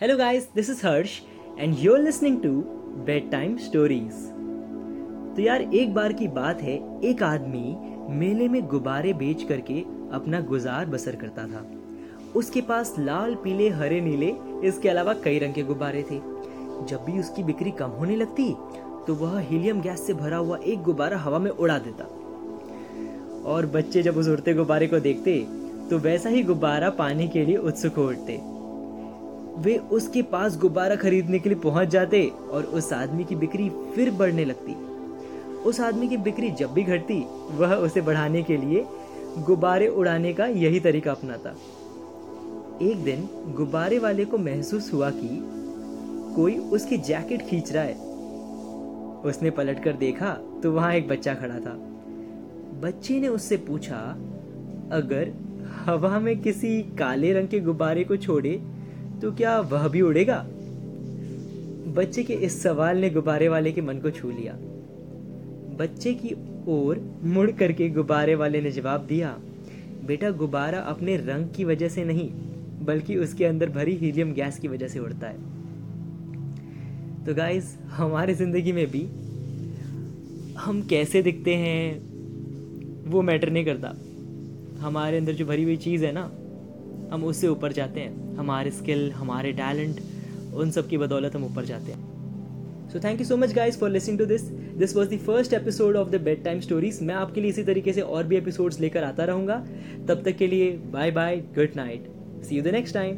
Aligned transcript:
Hello, 0.00 0.16
guys, 0.16 0.44
this 0.54 0.68
is 0.68 0.80
Harsh, 0.80 1.22
and 1.58 1.76
you're 1.76 1.98
listening 1.98 2.34
to 2.42 2.50
Bedtime 3.06 3.54
Stories. 3.62 4.18
तो 5.36 5.42
यार 5.42 5.62
एक 5.74 5.94
बार 5.94 6.12
की 6.20 6.28
बात 6.36 6.60
है 6.62 6.74
एक 7.04 7.22
आदमी 7.22 7.74
मेले 8.18 8.46
में 8.48 8.60
गुब्बारे 8.68 9.12
बेच 9.22 9.42
करके 9.48 9.80
अपना 10.18 10.40
गुजार 10.50 10.86
बसर 10.86 11.16
करता 11.22 11.46
था। 11.46 11.64
उसके 12.36 12.60
पास 12.68 12.94
लाल 12.98 13.34
पीले 13.44 13.68
हरे 13.78 14.00
नीले 14.00 14.28
इसके 14.68 14.88
अलावा 14.88 15.14
कई 15.24 15.38
रंग 15.38 15.54
के 15.54 15.62
गुब्बारे 15.70 16.02
थे। 16.10 16.18
जब 16.90 17.04
भी 17.06 17.18
उसकी 17.20 17.42
बिक्री 17.44 17.70
कम 17.80 17.96
होने 18.00 18.16
लगती 18.16 18.48
तो 19.06 19.14
वह 19.14 19.38
हीलियम 19.48 19.80
गैस 19.80 20.06
से 20.06 20.14
भरा 20.20 20.36
हुआ 20.36 20.58
एक 20.64 20.82
गुब्बारा 20.82 21.18
हवा 21.24 21.38
में 21.38 21.50
उड़ा 21.50 21.78
देता। 21.88 22.04
और 23.54 23.66
बच्चे 23.74 24.02
जब 24.02 24.16
उस 24.16 24.28
उड़ते 24.28 24.54
गुब्बारे 24.54 24.86
को 24.86 25.00
देखते 25.08 25.36
तो 25.90 25.98
वैसा 26.06 26.28
ही 26.28 26.42
गुब्बारा 26.52 26.90
पाने 27.02 27.28
के 27.28 27.44
लिए 27.44 27.56
उत्सुक 27.56 27.98
उठते। 27.98 28.38
वे 29.58 29.76
उसके 29.92 30.22
पास 30.22 30.56
गुब्बारा 30.58 30.96
खरीदने 30.96 31.38
के 31.38 31.48
लिए 31.48 31.58
पहुँच 31.58 31.88
जाते 31.88 32.26
और 32.50 32.64
उस 32.64 32.92
आदमी 32.92 33.24
की 33.24 33.36
बिक्री 33.36 33.68
फिर 33.94 34.10
बढ़ने 34.10 34.44
लगती। 34.44 34.74
उस 35.60 35.80
आदमी 35.80 36.08
की 36.08 36.16
बिक्री 36.16 36.50
जब 36.50 36.72
भी 36.72 36.82
घटती, 36.82 37.20
वह 37.50 37.74
उसे 37.74 38.00
बढ़ाने 38.00 38.42
के 38.42 38.56
लिए 38.56 38.84
गुब्बारे 39.38 39.88
उड़ाने 39.88 40.32
का 40.32 40.46
यही 40.46 40.80
तरीका 40.80 41.10
अपनाता। 41.10 41.50
एक 42.82 43.02
दिन 43.04 43.28
गुब्बारे 43.56 43.98
वाले 43.98 44.24
को 44.24 44.38
महसूस 44.38 44.92
हुआ 44.92 45.10
कि 45.10 45.28
कोई 46.36 46.56
उसकी 46.72 46.96
जैकेट 46.98 47.46
खींच 47.48 47.72
रहा 47.72 47.84
है। 47.84 47.94
उसने 49.24 49.50
पलट 49.50 49.82
कर 49.84 49.92
देखा 49.96 50.32
तो 50.62 50.72
वहाँ 50.72 50.94
एक 50.94 51.08
बच्चा 51.08 51.34
खड़ा 51.34 51.58
था। 51.58 51.76
बच्चे 52.82 53.20
ने 53.20 53.28
उससे 53.28 53.56
पूछा, 53.56 53.96
अगर 54.92 55.32
हवा 55.86 56.18
में 56.18 56.36
किसी 56.40 56.80
काले 56.98 57.32
रंग 57.32 57.48
के 57.48 57.60
गुब्बारे 57.60 58.04
को 58.04 58.16
छोड़े 58.16 58.60
तो 59.22 59.32
क्या 59.32 59.58
वह 59.60 59.88
भी 59.88 60.00
उड़ेगा? 60.00 60.44
बच्चे 61.94 62.22
के 62.22 62.34
इस 62.34 62.62
सवाल 62.62 62.98
ने 62.98 63.10
गुब्बारे 63.10 63.48
वाले 63.48 63.72
के 63.72 63.80
मन 63.80 63.98
को 63.98 64.10
छू 64.10 64.30
लिया। 64.30 64.52
बच्चे 65.78 66.14
की 66.14 66.34
ओर 66.68 67.00
मुड़ 67.24 67.50
करके 67.50 67.88
गुब्बारे 67.88 68.34
वाले 68.34 68.60
ने 68.60 68.70
जवाब 68.70 69.06
दिया, 69.06 69.36
बेटा, 70.06 70.30
गुब्बारा 70.30 70.78
अपने 70.78 71.16
रंग 71.16 71.48
की 71.56 71.64
वजह 71.64 71.88
से 71.88 72.04
नहीं, 72.04 72.30
बल्कि 72.84 73.16
उसके 73.16 73.44
अंदर 73.44 73.68
भरी 73.68 73.94
हीलियम 73.94 74.32
गैस 74.32 74.58
की 74.58 74.68
वजह 74.68 74.88
से 74.88 74.98
उड़ता 74.98 75.26
है। 75.26 75.36
तो 77.26 77.34
गाइस 77.34 77.76
हमारे 77.90 78.34
ज़िंदगी 78.34 78.72
में 78.72 78.86
भी 78.86 79.02
हम 80.58 80.82
कैसे 80.90 81.22
दिखते 81.22 81.54
हैं, 81.54 82.00
वो 83.10 83.22
मैटर 83.22 83.50
नहीं 83.50 83.64
करता। 83.64 83.94
हमारे 84.80 85.18
अंदर 85.18 85.32
जो 85.32 85.46
भरी 85.46 85.64
हुई 85.64 85.76
चीज़ 85.76 86.04
है 86.04 86.12
ना 86.12 86.30
हम 87.12 87.24
उससे 87.24 87.48
ऊपर 87.48 87.72
जाते 87.72 88.00
हैं। 88.00 88.36
हमारे 88.36 88.70
स्किल 88.70 89.10
हमारे 89.12 89.52
टैलेंट 89.52 90.00
उन 90.54 90.70
सब 90.70 90.88
की 90.88 90.98
बदौलत 90.98 91.36
हम 91.36 91.44
ऊपर 91.44 91.64
जाते 91.64 91.92
हैं। 91.92 92.06
So 92.88 93.00
thank 93.00 93.20
you 93.20 93.26
so 93.26 93.36
much 93.36 93.52
guys 93.54 93.78
for 93.78 93.90
listening 93.90 94.18
to 94.18 94.26
this 94.26 94.42
this 94.78 94.96
was 94.96 95.08
the 95.08 95.18
first 95.18 95.52
episode 95.52 95.96
of 95.96 96.10
the 96.10 96.20
bedtime 96.44 96.60
stories 96.60 96.98
मैं 97.02 97.14
आपके 97.14 97.40
लिए 97.40 97.50
इसी 97.50 97.64
तरीके 97.64 97.92
से 97.92 98.00
और 98.00 98.24
भी 98.24 98.36
एपिसोड्स 98.36 98.80
लेकर 98.80 99.04
आता 99.04 99.24
रहूँगा। 99.24 99.56
तब 100.08 100.22
तक 100.24 100.36
के 100.36 100.46
लिए 100.46 100.70
bye 100.92 101.10
bye 101.10 101.36
good 101.54 101.76
night 101.76 102.08
see 102.44 102.56
you 102.56 102.62
the 102.62 102.68
next 102.68 102.94
time 102.94 103.16